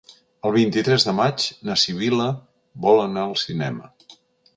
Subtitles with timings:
[0.49, 2.29] El vint-i-tres de maig na Sibil·la
[2.87, 3.93] vol anar al cinema.